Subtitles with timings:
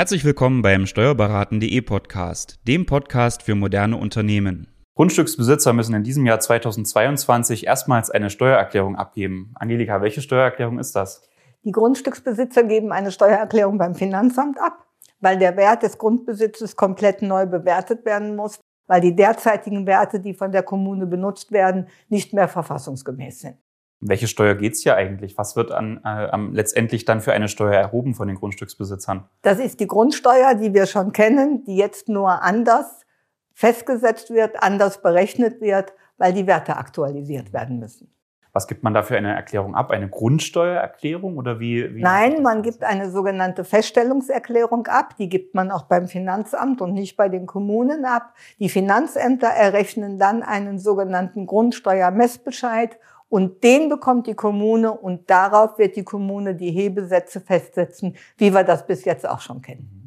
[0.00, 4.66] Herzlich willkommen beim Steuerberaten.de Podcast, dem Podcast für moderne Unternehmen.
[4.94, 9.52] Grundstücksbesitzer müssen in diesem Jahr 2022 erstmals eine Steuererklärung abgeben.
[9.56, 11.28] Angelika, welche Steuererklärung ist das?
[11.64, 14.86] Die Grundstücksbesitzer geben eine Steuererklärung beim Finanzamt ab,
[15.20, 20.32] weil der Wert des Grundbesitzes komplett neu bewertet werden muss, weil die derzeitigen Werte, die
[20.32, 23.58] von der Kommune benutzt werden, nicht mehr verfassungsgemäß sind.
[24.00, 25.36] Welche Steuer geht's hier eigentlich?
[25.36, 29.28] Was wird an, äh, letztendlich dann für eine Steuer erhoben von den Grundstücksbesitzern?
[29.42, 33.04] Das ist die Grundsteuer, die wir schon kennen, die jetzt nur anders
[33.52, 38.10] festgesetzt wird, anders berechnet wird, weil die Werte aktualisiert werden müssen.
[38.52, 39.90] Was gibt man da für eine Erklärung ab?
[39.90, 41.94] Eine Grundsteuererklärung oder wie?
[41.94, 45.14] wie Nein, man gibt eine sogenannte Feststellungserklärung ab.
[45.18, 48.34] Die gibt man auch beim Finanzamt und nicht bei den Kommunen ab.
[48.58, 52.98] Die Finanzämter errechnen dann einen sogenannten Grundsteuermessbescheid
[53.30, 58.64] und den bekommt die Kommune und darauf wird die Kommune die Hebesätze festsetzen, wie wir
[58.64, 59.88] das bis jetzt auch schon kennen.
[59.92, 60.00] Mhm.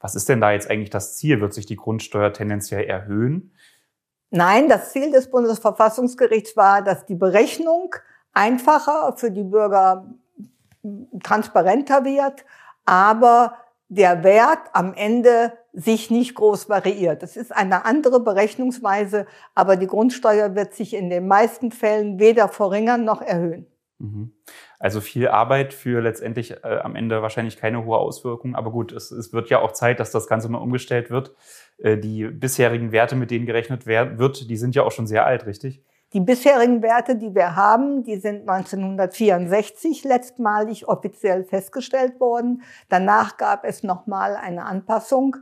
[0.00, 1.40] Was ist denn da jetzt eigentlich das Ziel?
[1.40, 3.52] Wird sich die Grundsteuer tendenziell erhöhen?
[4.30, 7.94] Nein, das Ziel des Bundesverfassungsgerichts war, dass die Berechnung
[8.32, 10.12] einfacher für die Bürger
[11.22, 12.44] transparenter wird,
[12.84, 13.56] aber
[13.88, 17.22] der Wert am Ende sich nicht groß variiert.
[17.22, 22.48] Das ist eine andere Berechnungsweise, aber die Grundsteuer wird sich in den meisten Fällen weder
[22.48, 23.66] verringern noch erhöhen.
[23.98, 24.32] Mhm.
[24.78, 28.54] Also viel Arbeit für letztendlich äh, am Ende wahrscheinlich keine hohe Auswirkung.
[28.54, 31.34] Aber gut, es, es, wird ja auch Zeit, dass das Ganze mal umgestellt wird.
[31.78, 35.46] Äh, die bisherigen Werte, mit denen gerechnet wird, die sind ja auch schon sehr alt,
[35.46, 35.82] richtig?
[36.12, 42.62] Die bisherigen Werte, die wir haben, die sind 1964 letztmalig offiziell festgestellt worden.
[42.88, 45.36] Danach gab es nochmal eine Anpassung,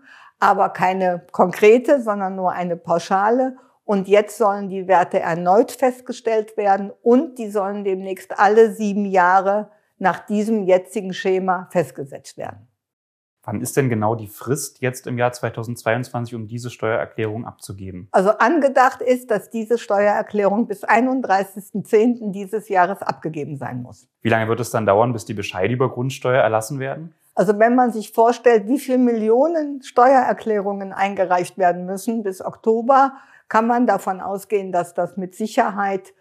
[0.45, 3.57] aber keine konkrete, sondern nur eine pauschale.
[3.85, 9.71] Und jetzt sollen die Werte erneut festgestellt werden und die sollen demnächst alle sieben Jahre
[9.99, 12.69] nach diesem jetzigen Schema festgesetzt werden.
[13.47, 18.09] Wann ist denn genau die Frist jetzt im Jahr 2022, um diese Steuererklärung abzugeben?
[18.11, 22.33] Also angedacht ist, dass diese Steuererklärung bis 31.10.
[22.33, 24.09] dieses Jahres abgegeben sein muss.
[24.23, 27.15] Wie lange wird es dann dauern, bis die Bescheide über Grundsteuer erlassen werden?
[27.35, 33.15] Also wenn man sich vorstellt, wie viele Millionen Steuererklärungen eingereicht werden müssen bis Oktober,
[33.49, 36.15] kann man davon ausgehen, dass das mit Sicherheit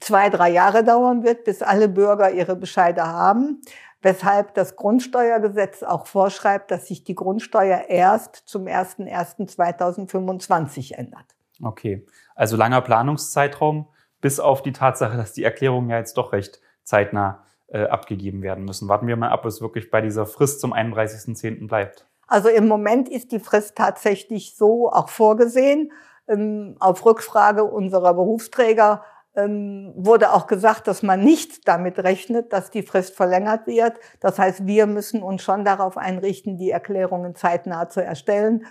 [0.00, 3.62] zwei, drei Jahre dauern wird, bis alle Bürger ihre Bescheide haben
[4.06, 11.34] weshalb das Grundsteuergesetz auch vorschreibt, dass sich die Grundsteuer erst zum 01.01.2025 ändert.
[11.62, 13.88] Okay, also langer Planungszeitraum,
[14.20, 18.64] bis auf die Tatsache, dass die Erklärungen ja jetzt doch recht zeitnah äh, abgegeben werden
[18.64, 18.88] müssen.
[18.88, 21.66] Warten wir mal ab, es wirklich bei dieser Frist zum 31.10.
[21.66, 22.06] bleibt.
[22.26, 25.92] Also im Moment ist die Frist tatsächlich so auch vorgesehen.
[26.28, 29.02] Ähm, auf Rückfrage unserer Berufsträger
[29.36, 33.98] ähm, wurde auch gesagt, dass man nicht damit rechnet, dass die Frist verlängert wird.
[34.20, 38.66] Das heißt, wir müssen uns schon darauf einrichten, die Erklärungen zeitnah zu erstellen.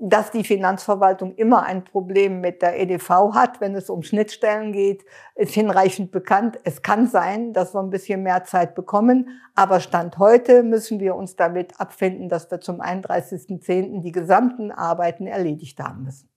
[0.00, 5.04] Dass die Finanzverwaltung immer ein Problem mit der EDV hat, wenn es um Schnittstellen geht,
[5.34, 6.56] ist hinreichend bekannt.
[6.62, 11.16] Es kann sein, dass wir ein bisschen mehr Zeit bekommen, aber Stand heute müssen wir
[11.16, 14.02] uns damit abfinden, dass wir zum 31.10.
[14.02, 16.28] die gesamten Arbeiten erledigt haben müssen.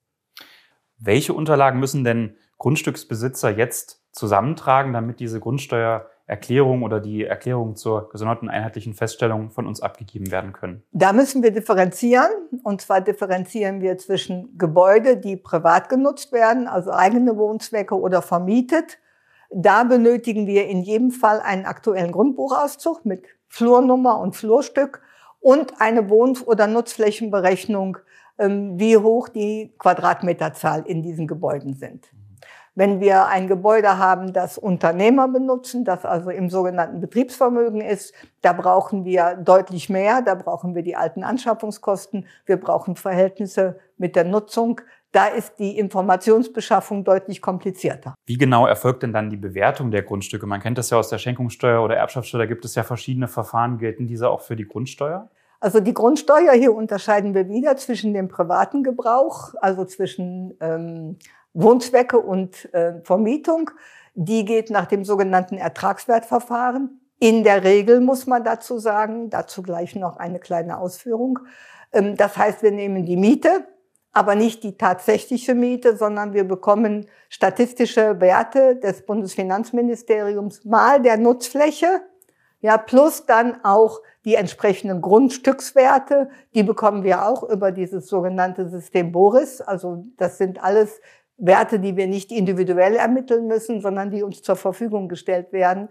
[0.97, 5.39] Welche Unterlagen müssen denn Grundstücksbesitzer jetzt zusammentragen, damit diese
[6.31, 10.83] Grundsteuererklärung oder die Erklärung zur gesonderten einheitlichen Feststellung von uns abgegeben werden können?
[10.91, 12.29] Da müssen wir differenzieren.
[12.63, 18.99] Und zwar differenzieren wir zwischen Gebäude, die privat genutzt werden, also eigene Wohnzwecke oder vermietet.
[19.53, 25.01] Da benötigen wir in jedem Fall einen aktuellen Grundbuchauszug mit Flurnummer und Flurstück
[25.41, 27.97] und eine Wohn- oder Nutzflächenberechnung,
[28.37, 32.07] ähm, wie hoch die Quadratmeterzahl in diesen Gebäuden sind.
[32.73, 38.53] Wenn wir ein Gebäude haben, das Unternehmer benutzen, das also im sogenannten Betriebsvermögen ist, da
[38.53, 40.21] brauchen wir deutlich mehr.
[40.21, 42.25] Da brauchen wir die alten Anschaffungskosten.
[42.45, 44.79] Wir brauchen Verhältnisse mit der Nutzung.
[45.11, 48.15] Da ist die Informationsbeschaffung deutlich komplizierter.
[48.25, 50.45] Wie genau erfolgt denn dann die Bewertung der Grundstücke?
[50.45, 52.39] Man kennt das ja aus der Schenkungssteuer oder Erbschaftssteuer.
[52.39, 53.79] Da gibt es ja verschiedene Verfahren.
[53.79, 55.29] Gelten diese auch für die Grundsteuer?
[55.59, 61.17] Also die Grundsteuer, hier unterscheiden wir wieder zwischen dem privaten Gebrauch, also zwischen ähm,
[61.53, 63.71] Wohnzwecke und äh, Vermietung.
[64.13, 67.01] Die geht nach dem sogenannten Ertragswertverfahren.
[67.19, 71.39] In der Regel muss man dazu sagen, dazu gleich noch eine kleine Ausführung.
[71.93, 73.67] Ähm, das heißt, wir nehmen die Miete,
[74.11, 82.01] aber nicht die tatsächliche Miete, sondern wir bekommen statistische Werte des Bundesfinanzministeriums mal der Nutzfläche,
[82.59, 89.11] ja, plus dann auch die entsprechenden Grundstückswerte, die bekommen wir auch über dieses sogenannte System
[89.11, 89.61] Boris.
[89.61, 91.01] Also das sind alles
[91.41, 95.89] Werte, die wir nicht individuell ermitteln müssen, sondern die uns zur Verfügung gestellt werden.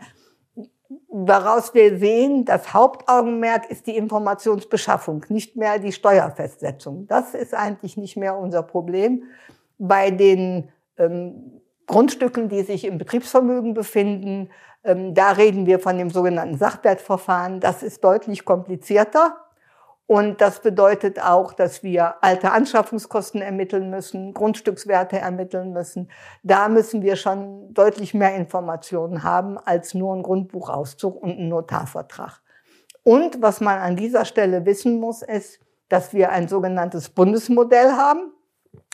[1.13, 7.07] daraus wir sehen, das Hauptaugenmerk ist die Informationsbeschaffung, nicht mehr die Steuerfestsetzung.
[7.07, 9.25] Das ist eigentlich nicht mehr unser Problem.
[9.79, 10.69] Bei den
[10.99, 14.51] ähm, Grundstücken, die sich im Betriebsvermögen befinden,
[14.85, 17.61] ähm, da reden wir von dem sogenannten Sachwertverfahren.
[17.61, 19.37] Das ist deutlich komplizierter.
[20.11, 26.11] Und das bedeutet auch, dass wir alte Anschaffungskosten ermitteln müssen, Grundstückswerte ermitteln müssen.
[26.43, 32.43] Da müssen wir schon deutlich mehr Informationen haben als nur ein Grundbuchauszug und ein Notarvertrag.
[33.05, 38.33] Und was man an dieser Stelle wissen muss, ist, dass wir ein sogenanntes Bundesmodell haben.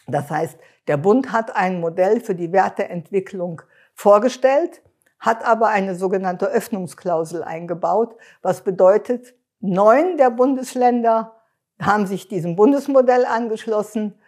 [0.06, 3.62] Das heißt, der Bund hat ein Modell für die Werteentwicklung
[3.94, 4.82] vorgestellt,
[5.18, 11.32] hat aber eine sogenannte Öffnungsklausel eingebaut, was bedeutet, Neun der Bundesländer
[11.80, 14.18] haben sich diesem Bundesmodell angeschlossen.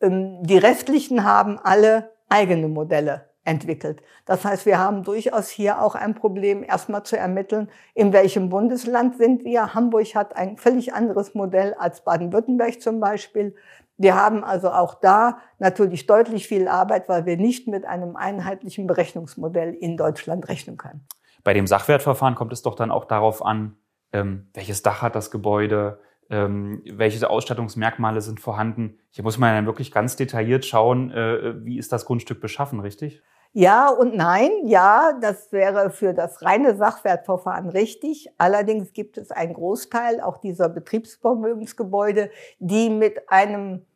[0.00, 4.02] Ähm, die restlichen haben alle eigene Modelle entwickelt.
[4.24, 9.16] Das heißt, wir haben durchaus hier auch ein Problem, erstmal zu ermitteln, in welchem Bundesland
[9.16, 9.72] sind wir.
[9.72, 13.54] Hamburg hat ein völlig anderes Modell als Baden-Württemberg zum Beispiel.
[13.98, 18.86] Wir haben also auch da natürlich deutlich viel Arbeit, weil wir nicht mit einem einheitlichen
[18.86, 21.06] Berechnungsmodell in Deutschland rechnen können.
[21.44, 23.76] Bei dem Sachwertverfahren kommt es doch dann auch darauf an,
[24.16, 28.98] ähm, welches Dach hat das Gebäude, ähm, welche Ausstattungsmerkmale sind vorhanden.
[29.10, 33.22] Hier muss man dann wirklich ganz detailliert schauen, äh, wie ist das Grundstück beschaffen, richtig?
[33.52, 34.50] Ja und nein.
[34.64, 38.28] Ja, das wäre für das reine Sachwertverfahren richtig.
[38.38, 43.86] Allerdings gibt es einen Großteil auch dieser Betriebsvermögensgebäude, die mit einem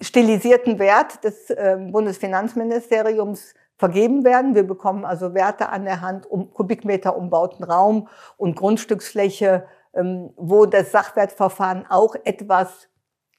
[0.00, 4.54] stilisierten Wert des äh, Bundesfinanzministeriums vergeben werden.
[4.54, 10.66] Wir bekommen also Werte an der Hand, um Kubikmeter umbauten Raum und Grundstücksfläche, ähm, wo
[10.66, 12.88] das Sachwertverfahren auch etwas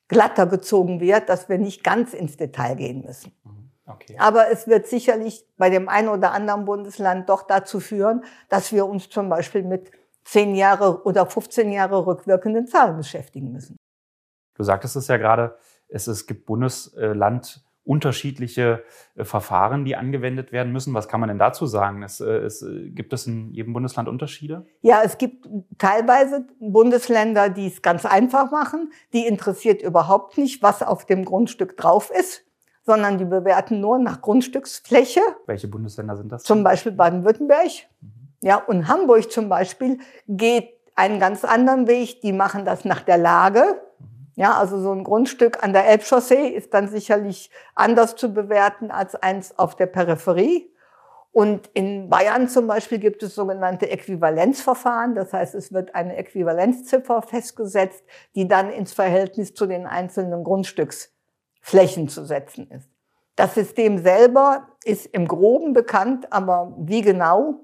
[0.07, 3.31] glatter gezogen wird, dass wir nicht ganz ins Detail gehen müssen.
[3.43, 3.69] Mhm.
[3.85, 4.15] Okay.
[4.17, 8.87] Aber es wird sicherlich bei dem einen oder anderen Bundesland doch dazu führen, dass wir
[8.87, 9.91] uns zum Beispiel mit
[10.23, 13.77] zehn Jahre oder 15 Jahre rückwirkenden Zahlen beschäftigen müssen.
[14.55, 15.55] Du sagtest es ja gerade,
[15.87, 18.83] es, es gibt Bundesland unterschiedliche
[19.15, 20.93] äh, Verfahren, die angewendet werden müssen.
[20.93, 22.03] Was kann man denn dazu sagen?
[22.03, 24.65] Es, äh, es, äh, gibt es in jedem Bundesland Unterschiede?
[24.81, 25.47] Ja, es gibt
[25.77, 28.91] teilweise Bundesländer, die es ganz einfach machen.
[29.13, 32.43] Die interessiert überhaupt nicht, was auf dem Grundstück drauf ist,
[32.83, 35.21] sondern die bewerten nur nach Grundstücksfläche.
[35.47, 36.43] Welche Bundesländer sind das?
[36.43, 37.69] Zum Beispiel Baden-Württemberg.
[38.01, 38.09] Mhm.
[38.41, 42.21] Ja, und Hamburg zum Beispiel geht einen ganz anderen Weg.
[42.21, 43.63] Die machen das nach der Lage.
[44.35, 49.15] Ja, also so ein Grundstück an der Elbchaussee ist dann sicherlich anders zu bewerten als
[49.15, 50.71] eins auf der Peripherie.
[51.33, 55.15] Und in Bayern zum Beispiel gibt es sogenannte Äquivalenzverfahren.
[55.15, 58.03] Das heißt, es wird eine Äquivalenzziffer festgesetzt,
[58.35, 62.89] die dann ins Verhältnis zu den einzelnen Grundstücksflächen zu setzen ist.
[63.37, 67.63] Das System selber ist im Groben bekannt, aber wie genau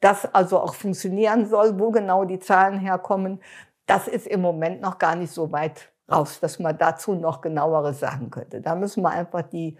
[0.00, 3.40] das also auch funktionieren soll, wo genau die Zahlen herkommen,
[3.86, 8.00] das ist im Moment noch gar nicht so weit raus, dass man dazu noch genaueres
[8.00, 8.60] sagen könnte.
[8.60, 9.76] Da müssen wir einfach die,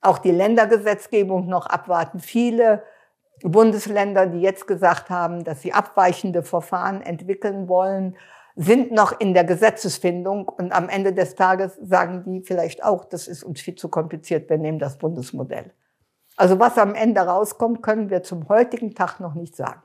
[0.00, 2.20] auch die Ländergesetzgebung noch abwarten.
[2.20, 2.82] Viele
[3.42, 8.16] Bundesländer, die jetzt gesagt haben, dass sie abweichende Verfahren entwickeln wollen,
[8.56, 13.28] sind noch in der Gesetzesfindung und am Ende des Tages sagen die vielleicht auch, das
[13.28, 15.72] ist uns viel zu kompliziert, wir nehmen das Bundesmodell.
[16.36, 19.82] Also was am Ende rauskommt, können wir zum heutigen Tag noch nicht sagen.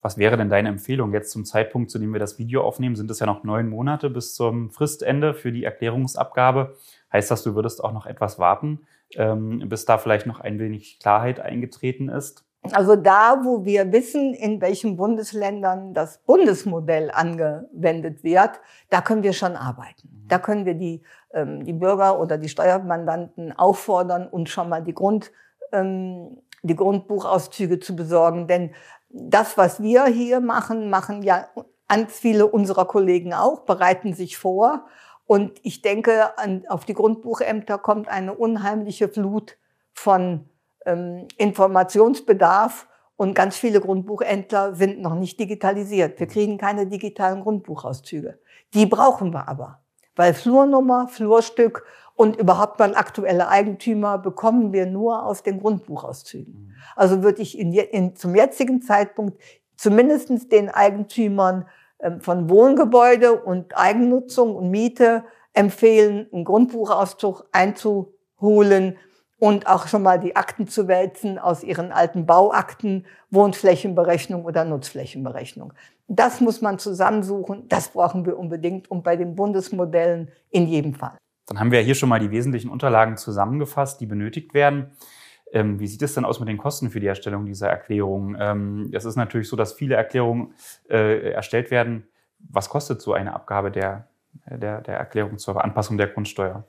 [0.00, 2.94] Was wäre denn deine Empfehlung jetzt zum Zeitpunkt, zu dem wir das Video aufnehmen?
[2.94, 6.76] Sind es ja noch neun Monate bis zum Fristende für die Erklärungsabgabe.
[7.12, 11.00] Heißt das, du würdest auch noch etwas warten, ähm, bis da vielleicht noch ein wenig
[11.00, 12.44] Klarheit eingetreten ist?
[12.72, 19.32] Also da, wo wir wissen, in welchen Bundesländern das Bundesmodell angewendet wird, da können wir
[19.32, 20.24] schon arbeiten.
[20.28, 24.94] Da können wir die, ähm, die Bürger oder die Steuermandanten auffordern, uns schon mal die
[24.94, 25.32] Grund,
[25.72, 28.46] ähm, die Grundbuchauszüge zu besorgen.
[28.46, 28.74] Denn
[29.08, 31.48] das, was wir hier machen, machen ja
[31.88, 34.86] ganz viele unserer Kollegen auch, bereiten sich vor.
[35.26, 39.56] Und ich denke, an, auf die Grundbuchämter kommt eine unheimliche Flut
[39.92, 40.48] von
[40.86, 42.86] ähm, Informationsbedarf.
[43.16, 46.20] Und ganz viele Grundbuchämter sind noch nicht digitalisiert.
[46.20, 48.38] Wir kriegen keine digitalen Grundbuchauszüge.
[48.74, 49.80] Die brauchen wir aber.
[50.14, 51.84] Weil Flurnummer, Flurstück
[52.18, 56.52] und überhaupt mal aktuelle Eigentümer bekommen wir nur aus den Grundbuchauszügen.
[56.52, 56.74] Mhm.
[56.96, 59.40] Also würde ich in, in, zum jetzigen Zeitpunkt
[59.76, 61.68] zumindestens den Eigentümern
[62.00, 65.22] ähm, von Wohngebäude und Eigennutzung und Miete
[65.52, 68.96] empfehlen, einen Grundbuchauszug einzuholen
[69.38, 75.72] und auch schon mal die Akten zu wälzen aus ihren alten Bauakten, Wohnflächenberechnung oder Nutzflächenberechnung.
[76.08, 81.16] Das muss man zusammensuchen, das brauchen wir unbedingt und bei den Bundesmodellen in jedem Fall.
[81.48, 84.92] Dann haben wir hier schon mal die wesentlichen Unterlagen zusammengefasst, die benötigt werden.
[85.50, 88.36] Ähm, wie sieht es denn aus mit den Kosten für die Erstellung dieser Erklärung?
[88.38, 90.54] Ähm, es ist natürlich so, dass viele Erklärungen
[90.90, 92.06] äh, erstellt werden.
[92.38, 94.08] Was kostet so eine Abgabe der,
[94.50, 96.64] der, der Erklärung zur Anpassung der Grundsteuer?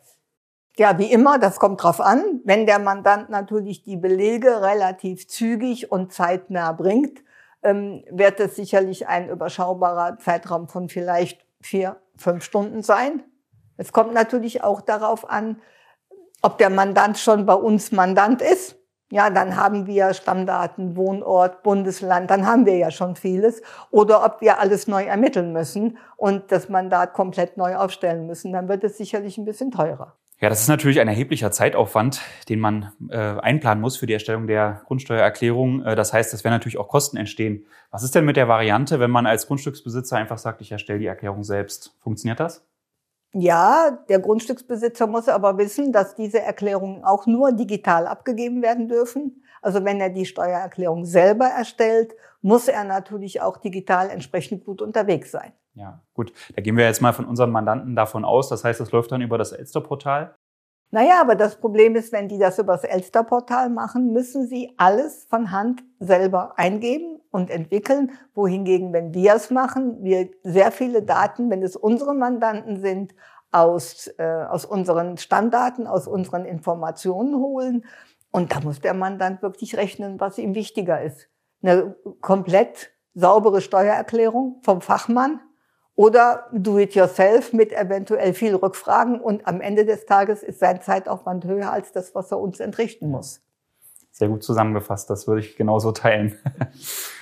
[0.78, 2.40] Ja, wie immer, das kommt drauf an.
[2.46, 7.20] Wenn der Mandant natürlich die Belege relativ zügig und zeitnah bringt,
[7.64, 13.24] ähm, wird es sicherlich ein überschaubarer Zeitraum von vielleicht vier, fünf Stunden sein.
[13.80, 15.62] Es kommt natürlich auch darauf an,
[16.42, 18.76] ob der Mandant schon bei uns Mandant ist.
[19.10, 23.62] Ja, dann haben wir Stammdaten, Wohnort, Bundesland, dann haben wir ja schon vieles.
[23.90, 28.68] Oder ob wir alles neu ermitteln müssen und das Mandat komplett neu aufstellen müssen, dann
[28.68, 30.14] wird es sicherlich ein bisschen teurer.
[30.42, 34.46] Ja, das ist natürlich ein erheblicher Zeitaufwand, den man äh, einplanen muss für die Erstellung
[34.48, 35.84] der Grundsteuererklärung.
[35.84, 37.66] Äh, das heißt, es werden natürlich auch Kosten entstehen.
[37.92, 41.08] Was ist denn mit der Variante, wenn man als Grundstücksbesitzer einfach sagt, ich erstelle die
[41.08, 41.96] Erklärung selbst?
[42.02, 42.69] Funktioniert das?
[43.34, 49.44] Ja, der Grundstücksbesitzer muss aber wissen, dass diese Erklärungen auch nur digital abgegeben werden dürfen.
[49.62, 55.32] Also wenn er die Steuererklärung selber erstellt, muss er natürlich auch digital entsprechend gut unterwegs
[55.32, 55.54] sein.
[55.76, 56.34] Ja, gut.
[56.56, 58.50] Da gehen wir jetzt mal von unseren Mandanten davon aus.
[58.50, 60.36] Das heißt, das läuft dann über das Elster-Portal.
[60.92, 65.26] Naja, aber das Problem ist, wenn die das über das Elster-Portal machen, müssen sie alles
[65.30, 68.12] von Hand selber eingeben und entwickeln.
[68.34, 73.14] Wohingegen, wenn wir es machen, wir sehr viele Daten, wenn es unsere Mandanten sind,
[73.52, 77.86] aus, äh, aus unseren Stammdaten, aus unseren Informationen holen.
[78.32, 81.30] Und da muss der Mandant wirklich rechnen, was ihm wichtiger ist.
[81.62, 85.40] Eine komplett saubere Steuererklärung vom Fachmann
[86.00, 91.74] oder do-it-yourself mit eventuell viel Rückfragen und am Ende des Tages ist sein Zeitaufwand höher
[91.74, 93.42] als das, was er uns entrichten muss.
[94.10, 96.40] Sehr gut zusammengefasst, das würde ich genauso teilen.